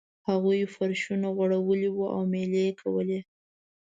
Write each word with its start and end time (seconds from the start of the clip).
هغوی 0.27 0.61
فرشونه 0.75 1.27
غوړولي 1.35 1.89
وو 1.91 2.05
او 2.15 2.21
میلې 2.31 2.61
یې 2.67 2.73
کولې. 2.81 3.19